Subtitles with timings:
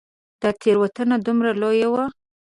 [0.41, 2.05] دا تېروتنه دومره لویه وه.